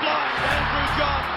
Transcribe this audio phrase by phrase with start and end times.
[0.00, 0.36] blind.
[0.48, 1.28] Andrew Johns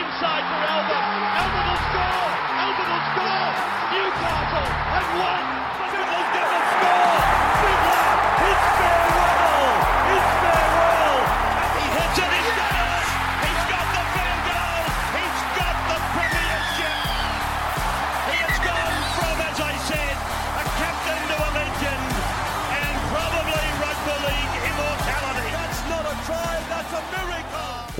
[0.00, 1.06] inside for Albert.
[1.36, 2.28] Albert will score.
[2.64, 3.52] Albert will score.
[3.92, 5.59] Newcastle have won.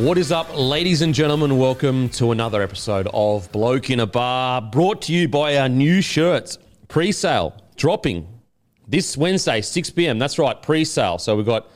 [0.01, 1.59] What is up, ladies and gentlemen?
[1.59, 6.01] Welcome to another episode of Bloke in a Bar, brought to you by our new
[6.01, 6.57] shirts.
[6.89, 8.27] Pre sale dropping
[8.89, 10.19] this Wednesday, 6 p.m.
[10.19, 11.19] That's right, pre sale.
[11.19, 11.69] So we've got,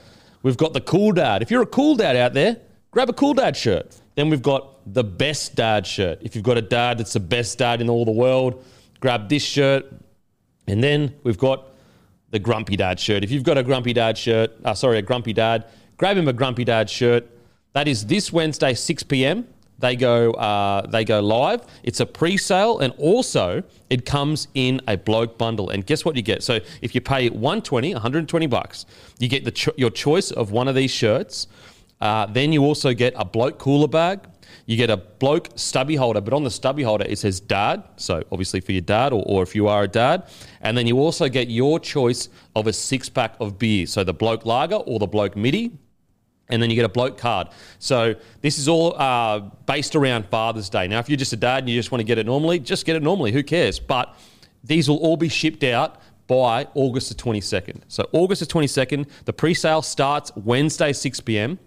[0.43, 1.43] we've got the Cool Dad.
[1.43, 2.57] If you're a Cool Dad out there,
[2.93, 3.95] grab a Cool Dad shirt.
[4.15, 6.19] Then we've got the Best Dad shirt.
[6.23, 8.65] If you've got a dad that's the best dad in all the world,
[9.01, 9.85] grab this shirt.
[10.67, 11.75] And then we've got
[12.31, 13.23] the Grumpy Dad shirt.
[13.23, 15.67] If you've got a Grumpy Dad shirt, uh, sorry, a Grumpy Dad,
[15.99, 17.29] grab him a Grumpy Dad shirt.
[17.75, 19.49] That is this Wednesday, 6 p.m.
[19.81, 21.63] They go, uh, they go live.
[21.83, 25.71] It's a pre-sale, and also it comes in a bloke bundle.
[25.71, 26.45] And guess what you get?
[26.45, 28.87] So if you pay 120, 120 bucks,
[29.19, 31.49] you get the cho- your choice of one of these shirts.
[32.01, 34.21] Uh, then you also get a bloke cooler bag.
[34.67, 37.83] You get a bloke stubby holder, but on the stubby holder it says dad.
[37.97, 40.29] So obviously for your dad, or, or if you are a dad.
[40.61, 43.87] And then you also get your choice of a six pack of beer.
[43.87, 45.73] So the bloke lager or the bloke midi.
[46.51, 47.49] And then you get a bloke card.
[47.79, 50.87] So this is all uh, based around Father's Day.
[50.87, 52.85] Now, if you're just a dad and you just want to get it normally, just
[52.85, 53.33] get it normally.
[53.33, 53.81] Who cares?
[53.81, 54.15] But
[54.63, 57.83] these will all be shipped out by August the 22nd.
[57.89, 61.59] So August the 22nd, the pre-sale starts Wednesday 6 p.m.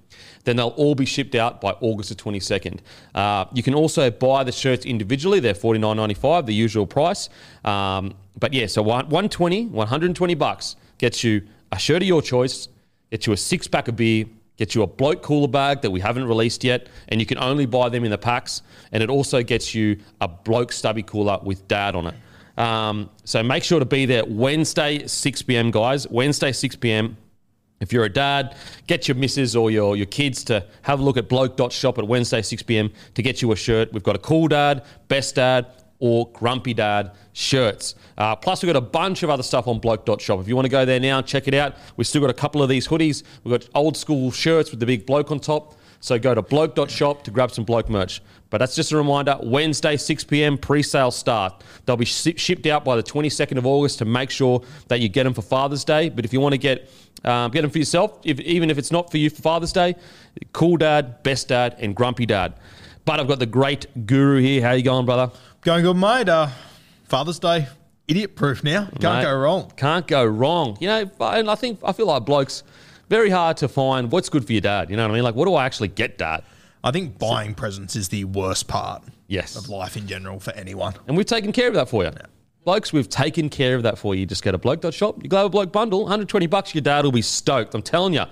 [0.46, 2.80] Then they'll all be shipped out by August the 22nd.
[3.14, 5.40] Uh, you can also buy the shirts individually.
[5.40, 7.30] They're $49.95, the usual price.
[7.66, 12.70] Um, but yeah, so 120, 120 bucks gets you a shirt of your choice,
[13.12, 14.26] gets you a six pack of beer,
[14.58, 17.66] gets you a bloke cooler bag that we haven't released yet, and you can only
[17.66, 18.62] buy them in the packs.
[18.92, 22.16] And it also gets you a bloke stubby cooler with dad on it.
[22.58, 26.08] Um, so make sure to be there Wednesday, 6 p.m., guys.
[26.08, 27.18] Wednesday, 6 p.m.
[27.80, 28.56] If you're a dad,
[28.88, 32.42] get your missus or your, your kids to have a look at bloke.shop at Wednesday,
[32.42, 32.92] 6 p.m.
[33.14, 33.94] to get you a shirt.
[33.94, 35.68] We've got a cool dad, best dad,
[36.00, 37.96] or grumpy dad shirts.
[38.18, 40.40] Uh, plus, we've got a bunch of other stuff on bloke.shop.
[40.40, 41.76] If you want to go there now, check it out.
[41.96, 43.24] We've still got a couple of these hoodies.
[43.44, 45.76] We've got old school shirts with the big bloke on top.
[46.00, 48.22] So go to bloke.shop to grab some bloke merch.
[48.50, 51.64] But that's just a reminder Wednesday, 6 p.m., pre sale start.
[51.86, 55.10] They'll be shi- shipped out by the 22nd of August to make sure that you
[55.10, 56.10] get them for Father's Day.
[56.10, 56.90] But if you want to get
[57.24, 59.96] um, get them for yourself, if, even if it's not for you for Father's Day,
[60.54, 62.54] Cool Dad, Best Dad, and Grumpy Dad.
[63.06, 64.62] But I've got the great guru here.
[64.62, 65.32] How you going, brother?
[65.68, 66.30] Going good, mate.
[66.30, 66.48] Uh,
[67.10, 67.68] Father's Day,
[68.08, 68.86] idiot proof now.
[69.02, 69.74] Can't Mate, go wrong.
[69.76, 70.78] Can't go wrong.
[70.80, 72.64] You know, and I think I feel like blokes
[73.10, 74.90] very hard to find what's good for your dad.
[74.90, 75.24] You know what I mean?
[75.26, 76.46] Like, what do I actually get, dad?
[76.86, 79.58] I think buying presents is the worst part Yes.
[79.58, 80.94] of life in general for anyone.
[81.06, 82.12] And we've taken care of that for you.
[82.64, 84.26] Blokes, we've taken care of that for you.
[84.26, 87.22] Just go to bloke.shop, you grab a bloke bundle, 120 bucks, your dad will be
[87.22, 87.76] stoked.
[87.76, 88.24] I'm telling you.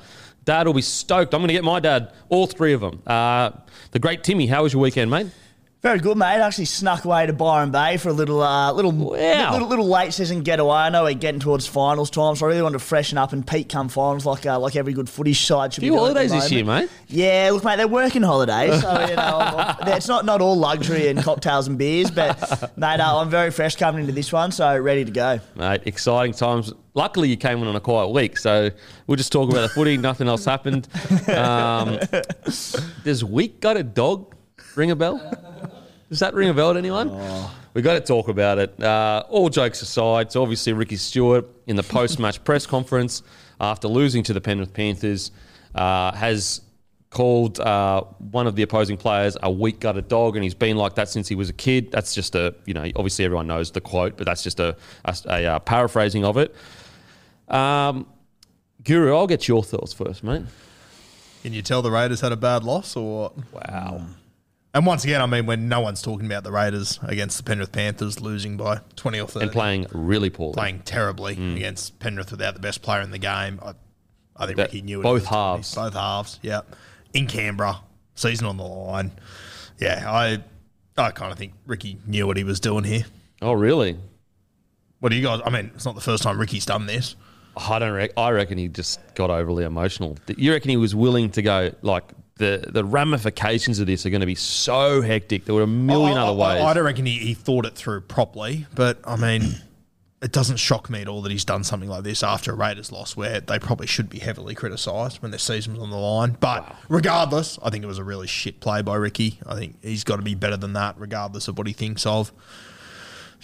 [0.46, 1.34] Dad will be stoked.
[1.34, 3.02] I'm going to get my dad, all three of them.
[3.06, 3.50] Uh,
[3.92, 5.28] the great Timmy, how was your weekend, mate?
[5.86, 6.26] Very good, mate.
[6.26, 9.52] I actually snuck away to Byron Bay for a little, uh, little, Wow.
[9.54, 10.78] little, little late season getaway.
[10.78, 13.46] I know we're getting towards finals time, so I really want to freshen up and
[13.46, 16.32] peak come finals, like uh, like every good footy side should Few be the holidays
[16.32, 16.90] this year, mate.
[17.08, 21.22] Yeah, look, mate, they're working holidays, so you know it's not not all luxury and
[21.22, 22.36] cocktails and beers, but
[22.76, 25.40] mate, uh, I'm very fresh coming into this one, so ready to go.
[25.54, 26.74] Mate, exciting times.
[26.96, 28.72] Luckily, you came in on a quiet week, so
[29.06, 29.98] we'll just talk about the footy.
[29.98, 30.88] Nothing else happened.
[31.30, 32.00] Um,
[33.04, 34.32] does Week got a dog?
[34.76, 35.22] Ring a bell?
[36.10, 37.10] Does that ring a bell to anyone?
[37.74, 38.82] We've got to talk about it.
[38.82, 43.24] Uh, all jokes aside, so obviously Ricky Stuart in the post-match press conference
[43.60, 45.32] after losing to the Penrith Panthers
[45.74, 46.62] uh, has
[47.10, 48.02] called uh,
[48.32, 51.28] one of the opposing players a weak gutted dog, and he's been like that since
[51.28, 51.92] he was a kid.
[51.92, 55.18] That's just a, you know, obviously everyone knows the quote, but that's just a, a,
[55.28, 56.54] a, uh, paraphrasing of it.
[57.48, 58.06] Um,
[58.84, 60.44] Guru, I'll get your thoughts first, mate.
[61.42, 63.70] Can you tell the Raiders had a bad loss or what?
[63.70, 64.06] Wow.
[64.76, 67.72] And once again, I mean, when no one's talking about the Raiders against the Penrith
[67.72, 69.44] Panthers losing by 20 or 30.
[69.46, 70.54] And playing really poorly.
[70.54, 71.56] playing terribly mm.
[71.56, 73.62] against Penrith without the best player in the game.
[73.64, 73.74] I,
[74.36, 75.04] I think That- Ricky knew it.
[75.04, 75.74] both halves.
[75.74, 76.62] Both halves, yeah.
[77.14, 77.80] In Canberra,
[78.16, 79.14] season on the line.
[79.80, 80.44] Yeah, I
[80.98, 83.06] I kind of think Ricky knew what he was doing here.
[83.42, 83.98] Oh, really?
[85.00, 85.40] What do you guys?
[85.46, 87.16] I mean, it's not the first time Ricky's done this.
[87.58, 87.94] I don't.
[87.94, 90.18] Rec- I reckon he just got overly emotional.
[90.36, 92.04] You reckon he was willing to go like
[92.36, 95.46] the the ramifications of this are going to be so hectic.
[95.46, 96.64] There were a million I, other I- ways.
[96.64, 99.56] I, don't reckon he, he thought it through properly, but I mean,
[100.22, 102.92] it doesn't shock me at all that he's done something like this after a Raiders
[102.92, 106.36] loss where they probably should be heavily criticised when their season was on the line.
[106.40, 109.40] But regardless, I think it was a really shit play by Ricky.
[109.46, 112.34] I think he's got to be better than that, regardless of what he thinks of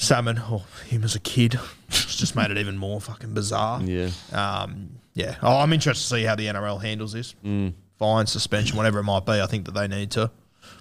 [0.01, 1.59] Salmon or him as a kid.
[1.87, 3.81] It's just made it even more fucking bizarre.
[3.83, 4.09] Yeah.
[4.33, 5.35] Um, yeah.
[5.43, 7.35] Oh, I'm interested to see how the NRL handles this.
[7.45, 7.73] Mm.
[7.99, 9.33] Fine, suspension, whatever it might be.
[9.33, 10.31] I think that they need to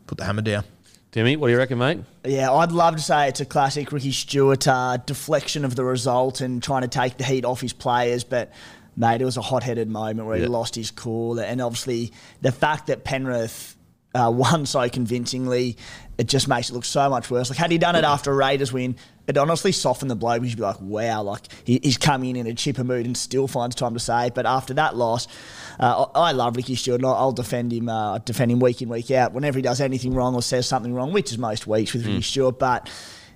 [0.06, 0.64] put the hammer down.
[1.12, 1.98] Timmy, what do you reckon, mate?
[2.24, 6.40] Yeah, I'd love to say it's a classic Ricky Stuart uh, deflection of the result
[6.40, 8.52] and trying to take the heat off his players, but
[8.96, 10.42] mate, it was a hot-headed moment where Yeah.
[10.44, 13.76] he lost his cool, and obviously the fact that Penrith
[14.14, 15.76] uh, won so convincingly,
[16.18, 17.50] it just makes it look so much worse.
[17.50, 18.96] Like had he done it after a Raiders win,
[19.26, 20.34] it honestly softened the blow.
[20.34, 23.48] You'd be like, wow, like he, he's coming in in a chipper mood and still
[23.48, 24.30] finds time to say.
[24.34, 25.28] But after that loss,
[25.78, 26.96] uh, I, I love Ricky Stuart.
[26.96, 27.88] And I'll, defend him.
[27.88, 29.32] Uh, defend him week in week out.
[29.32, 32.22] Whenever he does anything wrong or says something wrong, which is most weeks with Ricky
[32.22, 32.90] Stuart, but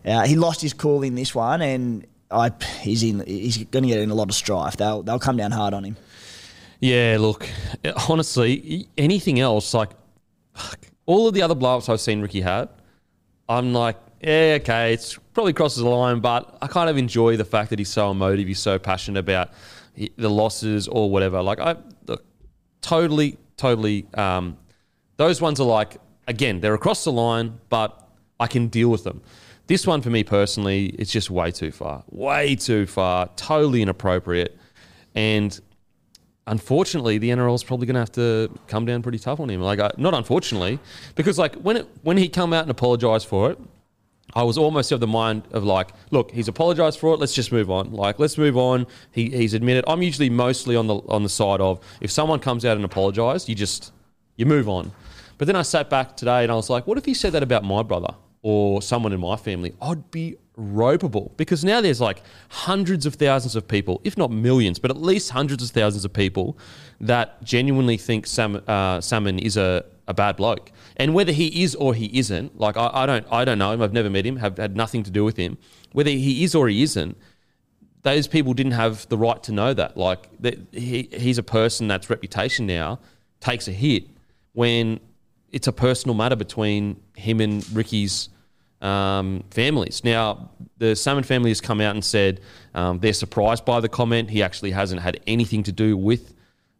[0.04, 2.50] uh, he lost his cool in this one, and I
[2.80, 3.24] he's in.
[3.26, 4.76] He's going to get in a lot of strife.
[4.76, 5.96] They'll they'll come down hard on him.
[6.80, 7.48] Yeah, look,
[8.08, 9.90] honestly, anything else, like
[11.06, 12.68] all of the other blow ups I've seen Ricky had,
[13.48, 17.44] I'm like, yeah, okay, it's probably crosses the line, but I kind of enjoy the
[17.44, 19.50] fact that he's so emotive, he's so passionate about
[19.96, 21.42] the losses or whatever.
[21.42, 22.24] Like, I look,
[22.80, 24.56] totally, totally, um,
[25.16, 28.08] those ones are like, again, they're across the line, but
[28.40, 29.22] I can deal with them.
[29.66, 34.58] This one for me personally, it's just way too far, way too far, totally inappropriate.
[35.14, 35.58] And
[36.46, 39.60] unfortunately, the NRL is probably going to have to come down pretty tough on him.
[39.60, 40.78] Like, uh, not unfortunately,
[41.14, 43.58] because like when it, when he come out and apologized for it,
[44.34, 47.20] I was almost of the mind of like, look, he's apologised for it.
[47.20, 47.92] Let's just move on.
[47.92, 48.86] Like, let's move on.
[49.12, 49.84] He, he's admitted.
[49.86, 53.48] I'm usually mostly on the on the side of if someone comes out and apologised,
[53.48, 53.92] you just
[54.36, 54.92] you move on.
[55.38, 57.42] But then I sat back today and I was like, what if he said that
[57.42, 59.74] about my brother or someone in my family?
[59.80, 64.78] I'd be ropeable because now there's like hundreds of thousands of people, if not millions,
[64.78, 66.56] but at least hundreds of thousands of people
[67.00, 70.70] that genuinely think Sam, uh, Salmon is a, a bad bloke.
[70.96, 73.82] And whether he is or he isn't, like I, I don't I don't know him.
[73.82, 74.36] I've never met him.
[74.36, 75.58] Have had nothing to do with him.
[75.92, 77.16] Whether he is or he isn't,
[78.02, 79.96] those people didn't have the right to know that.
[79.96, 83.00] Like that he, he's a person that's reputation now
[83.40, 84.04] takes a hit
[84.52, 85.00] when
[85.50, 88.28] it's a personal matter between him and Ricky's
[88.84, 90.04] um, families.
[90.04, 92.40] Now, the Salmon family has come out and said
[92.74, 94.30] um, they're surprised by the comment.
[94.30, 96.34] He actually hasn't had anything to do with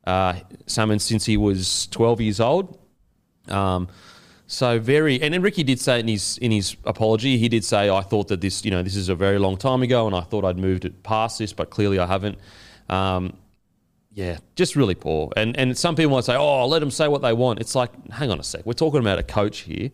[0.07, 0.35] uh,
[0.67, 2.79] Salmon since he was 12 years old.
[3.49, 3.89] Um,
[4.47, 7.89] so very, and then Ricky did say in his in his apology, he did say,
[7.89, 10.21] "I thought that this, you know, this is a very long time ago, and I
[10.21, 12.39] thought I'd moved it past this, but clearly I haven't."
[12.91, 13.39] Um,
[14.13, 15.33] yeah, just really poor.
[15.35, 17.91] And and some people might say, "Oh, let them say what they want." It's like,
[18.11, 19.91] hang on a sec, we're talking about a coach here.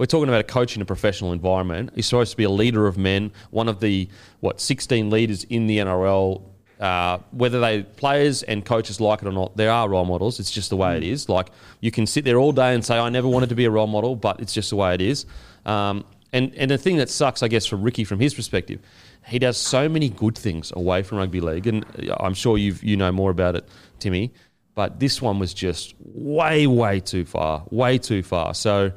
[0.00, 1.90] We're talking about a coach in a professional environment.
[1.94, 4.08] He's supposed to be a leader of men, one of the
[4.40, 6.42] what 16 leaders in the NRL.
[6.80, 10.40] Uh, whether they players and coaches like it or not, there are role models.
[10.40, 11.28] It's just the way it is.
[11.28, 11.50] Like
[11.82, 13.86] you can sit there all day and say, "I never wanted to be a role
[13.86, 15.26] model," but it's just the way it is.
[15.66, 18.80] Um, and and the thing that sucks, I guess, for Ricky from his perspective,
[19.26, 21.84] he does so many good things away from rugby league, and
[22.18, 23.68] I'm sure you you know more about it,
[23.98, 24.32] Timmy.
[24.74, 28.54] But this one was just way, way too far, way too far.
[28.54, 28.92] So,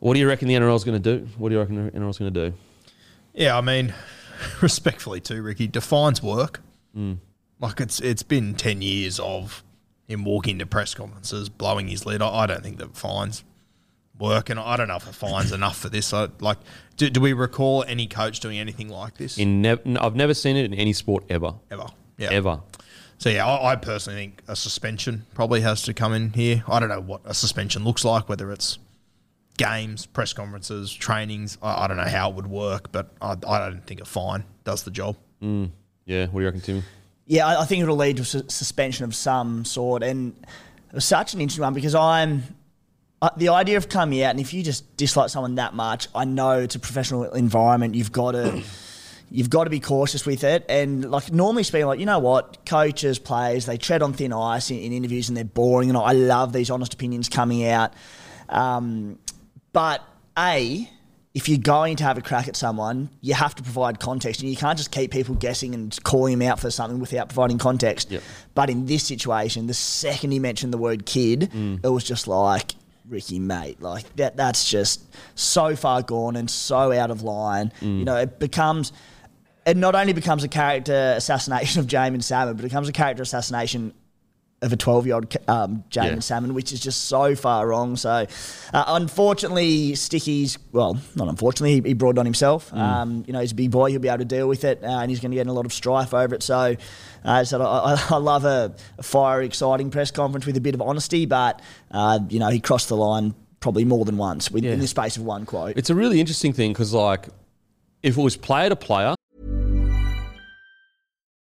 [0.00, 1.28] what do you reckon the NRL's going to do?
[1.38, 2.56] What do you reckon the NRL's going to do?
[3.34, 3.94] Yeah, I mean,
[4.60, 6.60] respectfully too, Ricky defines work.
[6.96, 7.18] Mm.
[7.60, 9.64] Like it's it's been ten years of
[10.06, 12.22] him walking to press conferences, blowing his lid.
[12.22, 13.44] I, I don't think that fines
[14.18, 16.12] work, and I don't know if a fine's enough for this.
[16.12, 16.58] I, like,
[16.96, 20.56] do, do we recall any coach doing anything like this In nev- I've never seen
[20.56, 21.86] it in any sport ever, ever?
[22.16, 22.60] Yeah, ever.
[23.18, 26.62] So yeah, I, I personally think a suspension probably has to come in here.
[26.68, 28.78] I don't know what a suspension looks like, whether it's
[29.58, 31.58] games, press conferences, trainings.
[31.62, 34.44] I, I don't know how it would work, but I, I don't think a fine
[34.64, 35.16] does the job.
[35.42, 36.82] Yeah, what do you reckon, Timmy?
[37.26, 40.02] Yeah, I, I think it'll lead to a su- suspension of some sort.
[40.02, 40.34] And
[40.88, 42.42] it was such an interesting one because I'm.
[43.20, 46.24] Uh, the idea of coming out, and if you just dislike someone that much, I
[46.24, 47.94] know it's a professional environment.
[47.94, 48.62] You've got to.
[49.30, 52.64] You've got to be cautious with it, and like normally speaking, like you know what,
[52.64, 55.90] coaches, players, they tread on thin ice in, in interviews, and they're boring.
[55.90, 57.92] And I love these honest opinions coming out.
[58.48, 59.18] Um,
[59.72, 60.02] but
[60.36, 60.88] a,
[61.34, 64.50] if you're going to have a crack at someone, you have to provide context, and
[64.50, 68.10] you can't just keep people guessing and calling them out for something without providing context.
[68.10, 68.22] Yep.
[68.54, 71.84] But in this situation, the second he mentioned the word kid, Mm.
[71.84, 72.72] it was just like
[73.08, 74.36] Ricky, mate, like that.
[74.36, 75.02] That's just
[75.34, 77.72] so far gone and so out of line.
[77.80, 77.98] Mm.
[78.00, 78.92] You know, it becomes.
[79.66, 83.22] It not only becomes a character assassination of Jaeman Salmon, but it becomes a character
[83.22, 83.92] assassination
[84.60, 86.18] of a 12 year old um, Jaden Yeah.
[86.20, 87.94] Salmon, which is just so far wrong.
[87.96, 88.26] So,
[88.74, 92.70] uh, unfortunately, Sticky's, well, not unfortunately, he, he brought it on himself.
[92.72, 92.78] Mm.
[92.78, 94.86] Um, you know, he's a big boy, he'll be able to deal with it, uh,
[95.00, 96.42] and he's going to get in a lot of strife over it.
[96.42, 96.76] So,
[97.24, 100.74] uh, so I, I- I love a, a fiery, exciting press conference with a bit
[100.74, 101.62] of honesty, but,
[101.92, 105.16] uh, you know, he crossed the line probably more than once with, in the space
[105.16, 105.76] of one quote.
[105.76, 107.28] It's a really interesting thing because, like,
[108.02, 109.14] if it was player to player,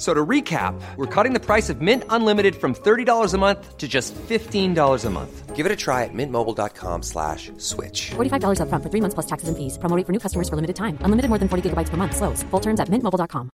[0.00, 3.76] F- So to recap, we're cutting the price of Mint Unlimited from $30 a month
[3.76, 5.54] to just $15 a month.
[5.54, 8.12] Give it a try at mintmobile.com slash switch.
[8.16, 9.76] $45 upfront for three months plus taxes and fees.
[9.76, 10.96] Promo rate for new customers for limited time.
[11.04, 12.16] Unlimited more than 40 gigabytes per month.
[12.16, 12.42] Slows.
[12.50, 13.50] Full terms at mintmobile.com.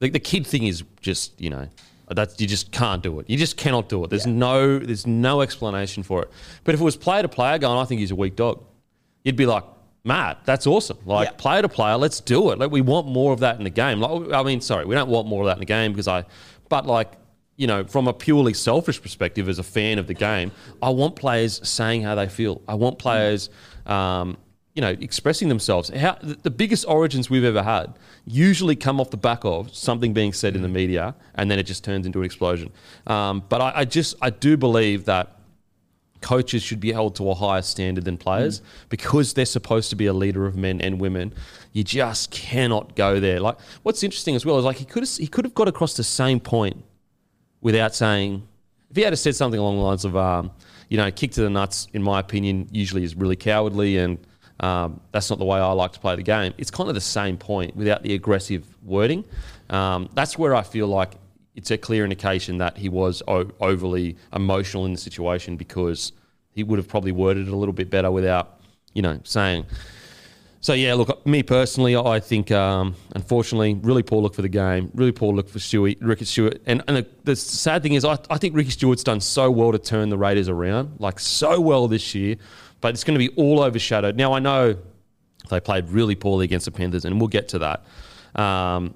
[0.00, 1.66] the, the kid thing is just you know
[2.10, 3.30] that's you just can't do it.
[3.30, 4.10] You just cannot do it.
[4.10, 6.30] There's no there's no explanation for it.
[6.64, 8.64] But if it was player to player going, I think he's a weak dog.
[9.24, 9.64] You'd be like,
[10.04, 10.98] Matt, that's awesome.
[11.04, 11.34] Like Yeah.
[11.36, 12.58] player to player, let's do it.
[12.58, 14.00] Like we want more of that in the game.
[14.00, 16.24] Like I mean, sorry, we don't want more of that in the game because I,
[16.68, 17.12] but like.
[17.56, 21.14] You know, from a purely selfish perspective, as a fan of the game, I want
[21.14, 22.62] players saying how they feel.
[22.66, 23.50] I want players,
[23.84, 24.38] um,
[24.74, 25.90] you know, expressing themselves.
[25.90, 30.14] How the the biggest origins we've ever had usually come off the back of something
[30.14, 32.72] being said in the media, and then it just turns into an explosion.
[33.06, 35.39] Um, but I, I just I do believe that
[36.20, 40.06] coaches should be held to a higher standard than players because they're supposed to be
[40.06, 41.32] a leader of men and women.
[41.72, 43.40] You just cannot go there.
[43.40, 45.96] Like what's interesting as well is like he could have he could have got across
[45.96, 46.82] the same point
[47.60, 48.46] without saying
[48.90, 50.50] if he had said something along the lines of um,
[50.88, 54.18] you know kick to the nuts in my opinion usually is really cowardly and
[54.60, 56.52] um, that's not the way I like to play the game.
[56.58, 59.24] It's kind of the same point without the aggressive wording.
[59.70, 61.14] Um, that's where I feel like
[61.54, 66.12] it's a clear indication that he was o- overly emotional in the situation because
[66.52, 68.60] he would have probably worded it a little bit better without
[68.94, 69.66] you know saying
[70.62, 74.90] so yeah, look, me personally, I think um, unfortunately, really poor look for the game,
[74.94, 78.18] really poor look for Stewie, Ricky Stuart, and, and the, the sad thing is, I,
[78.28, 81.88] I think Ricky Stuart's done so well to turn the Raiders around, like so well
[81.88, 82.36] this year,
[82.82, 84.16] but it's going to be all overshadowed.
[84.16, 84.76] Now I know
[85.48, 88.40] they played really poorly against the Panthers, and we'll get to that.
[88.40, 88.94] Um,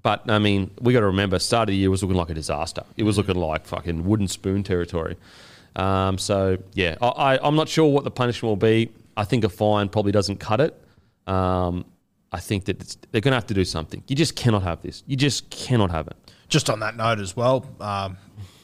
[0.00, 2.34] but I mean, we got to remember, start of the year was looking like a
[2.34, 2.84] disaster.
[2.96, 5.16] It was looking like fucking wooden spoon territory.
[5.76, 8.90] Um, so yeah, I, I, I'm not sure what the punishment will be.
[9.16, 10.78] I think a fine probably doesn't cut it.
[11.26, 11.84] Um,
[12.32, 14.02] I think that it's, they're going to have to do something.
[14.08, 15.02] You just cannot have this.
[15.06, 16.16] You just cannot have it.
[16.48, 18.16] Just on that note as well, um,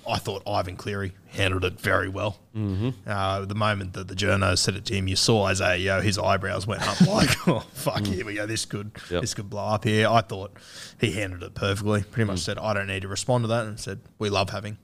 [0.08, 2.38] I thought Ivan Cleary handled it very well.
[2.56, 2.90] Mm-hmm.
[3.06, 6.18] Uh, the moment that the journo said it to him, you saw Isaiah Yo, his
[6.18, 8.46] eyebrows went up like, oh, fuck, here we go.
[8.46, 9.20] This could, Yep.
[9.20, 10.08] this could blow up here.
[10.08, 10.52] I thought
[11.00, 12.02] he handled it perfectly.
[12.02, 13.66] Pretty much said, I don't need to respond to that.
[13.66, 14.78] And said, we love having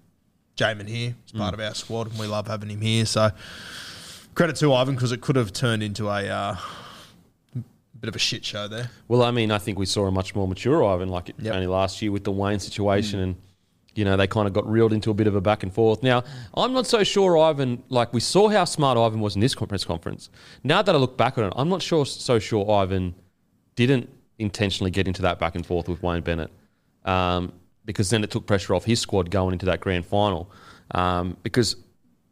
[0.57, 1.15] Jaeman here.
[1.25, 3.07] He's part of our squad and we love having him here.
[3.07, 3.31] So
[4.35, 6.57] credit to Ivan because it could have turned into a uh,
[8.01, 8.91] bit of a shit show there.
[9.09, 11.55] Well, I mean, I think we saw a much more mature Ivan, like it Yep.
[11.55, 13.37] only last year with the Wayne situation, and
[13.95, 16.03] you know they kind of got reeled into a bit of a back and forth.
[16.03, 16.25] Now,
[16.55, 17.83] I'm not so sure Ivan.
[17.89, 20.31] Like we saw how smart Ivan was in this press conference.
[20.63, 23.15] Now that I look back on it, I'm not sure so sure Ivan
[23.77, 26.51] didn't intentionally get into that back and forth with Wayne Bennett,
[27.05, 27.53] um,
[27.85, 30.51] because then it took pressure off his squad going into that grand final.
[30.91, 31.77] Um, because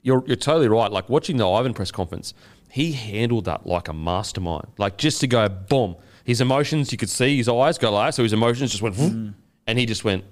[0.02, 0.90] you're you're totally right.
[0.90, 2.34] Like watching the Ivan press conference,
[2.70, 4.66] he handled that like a mastermind.
[4.78, 8.22] Like just to go boom, his emotions you could see his eyes go like so
[8.22, 10.24] his emotions just went, "Vroom," and he just went.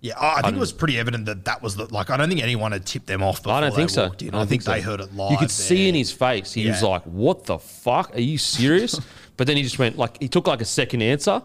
[0.00, 2.10] Yeah, I I think it was pretty evident that that was the like.
[2.10, 3.42] I don't think anyone had tipped them off.
[3.42, 4.04] Before I don't they think so.
[4.20, 4.34] in.
[4.34, 4.90] I I, think, think they so.
[4.90, 5.32] heard it live.
[5.32, 5.88] You could see there.
[5.90, 8.14] in his face, he was like, "What the fuck?
[8.16, 8.98] Are you serious?"
[9.36, 11.42] but then he just went like he took like a second answer,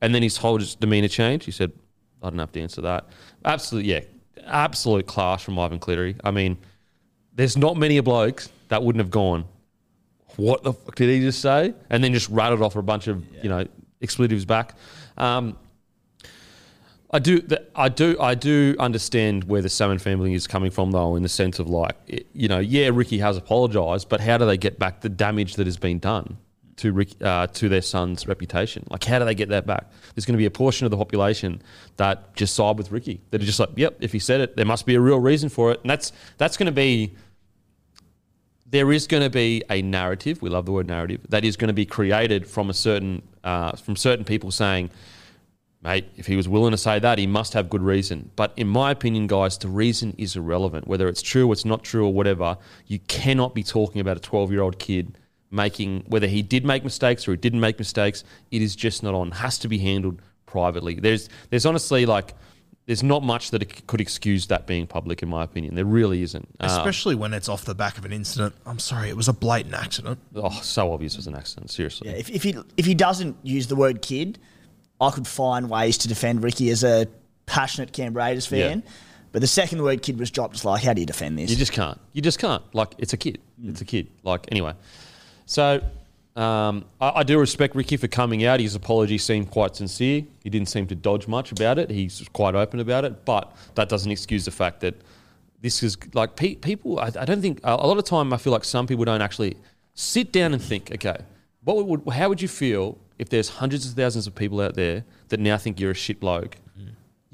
[0.00, 1.46] and then his whole just demeanor changed.
[1.46, 1.72] He said,
[2.22, 3.06] "I don't have to answer that."
[3.44, 4.00] Absolutely, yeah,
[4.46, 6.16] absolute class from Ivan Cleary.
[6.22, 6.58] I mean,
[7.34, 9.46] there's not many blokes that wouldn't have gone.
[10.36, 11.74] What the fuck did he just say?
[11.90, 13.66] And then just rattled off a bunch of you know
[14.00, 14.74] expletives back.
[15.16, 15.56] Um,
[17.14, 20.90] I do, th- I do, I do understand where the Salmon family is coming from,
[20.90, 24.36] though, in the sense of like, it- you know, yeah, Ricky has apologised, but how
[24.36, 26.38] do they get back the damage that has been done
[26.78, 28.84] to Rick, uh, to their son's reputation?
[28.90, 29.92] Like, how do they get that back?
[30.12, 31.62] There's going to be a portion of the population
[31.98, 34.66] that just side with Ricky, that are just like, yep, if he said it, there
[34.66, 37.14] must be a real reason for it, and that's that's going to be.
[38.66, 40.42] There is going to be a narrative.
[40.42, 41.20] We love the word narrative.
[41.28, 44.90] That is going to be created from a certain uh, from certain people saying,
[45.84, 48.30] mate, if he was willing to say that, he must have good reason.
[48.34, 50.88] But in my opinion, guys, the reason is irrelevant.
[50.88, 54.20] Whether it's true, or it's not true, or whatever, you cannot be talking about a
[54.20, 55.18] 12 year old kid
[55.50, 59.14] making, whether he did make mistakes or he didn't make mistakes, it is just not
[59.14, 59.30] on.
[59.30, 60.94] Has to be handled privately.
[60.94, 62.34] There's there's honestly like
[62.86, 65.74] there's not much that could excuse that being public, in my opinion.
[65.74, 66.46] There really isn't.
[66.60, 68.54] Uh, Especially when it's off the back of an incident.
[68.66, 70.18] I'm sorry, it was a blatant accident.
[70.34, 71.70] oh, so obvious it was an accident.
[71.70, 72.10] Seriously.
[72.10, 74.38] Yeah, if, if he if he doesn't use the word kid,
[75.04, 77.06] I could find ways to defend Ricky as a
[77.46, 78.82] passionate Canberra Raiders fan.
[78.84, 78.90] Yeah.
[79.32, 81.50] But the second word kid was dropped, it's like, how do you defend this?
[81.50, 82.00] You just can't.
[82.12, 82.62] You just can't.
[82.72, 83.40] Like it's a kid.
[83.64, 84.08] It's a kid.
[84.22, 84.74] Like anyway.
[85.46, 85.82] So
[86.36, 88.60] um, I, I do respect Ricky for coming out.
[88.60, 90.22] His apology seemed quite sincere.
[90.42, 91.90] He didn't seem to dodge much about it.
[91.90, 93.24] He's quite open about it.
[93.24, 94.94] But that doesn't excuse the fact that
[95.60, 97.00] this is like pe- people.
[97.00, 98.32] I, I don't think a a lot of time.
[98.32, 99.56] I feel like some people don't actually
[99.94, 100.92] sit down and think.
[100.92, 101.16] Okay,
[101.64, 105.04] what would how would you feel if there's hundreds of thousands of people out there
[105.28, 106.56] that now think you're a shit bloke?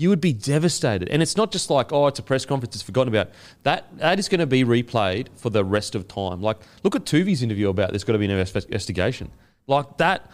[0.01, 1.11] you would be devastated.
[1.11, 3.29] And it's not just like, oh, it's a press conference, it's forgotten about.
[3.65, 6.41] That that is going to be replayed for the rest of time.
[6.41, 9.31] Like, look at Tuvi's interview about there's got to be an investigation.
[9.67, 10.31] Like that,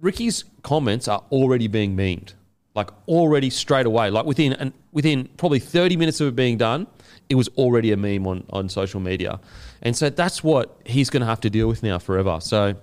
[0.00, 2.32] Ricky's comments are already being memed.
[2.74, 4.08] Like already straight away.
[4.08, 6.86] Like within and within probably 30 minutes of it being done,
[7.28, 9.40] it was already a meme on, on social media.
[9.82, 12.38] And so that's what he's going to have to deal with now forever.
[12.40, 12.76] So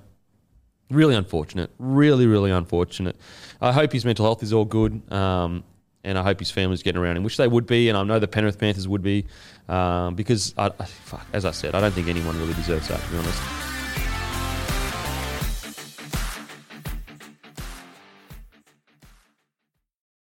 [0.93, 1.71] really unfortunate.
[1.79, 3.15] Really, really unfortunate.
[3.61, 5.01] I hope his mental health is all good.
[5.11, 5.63] Um,
[6.03, 8.19] and I hope his family's getting around him, which they would be, and I know
[8.19, 9.25] the Penrith Panthers would be,
[9.69, 13.01] um, because I, I, fuck, as I said, I don't think anyone really deserves that,
[13.01, 13.72] to be honest.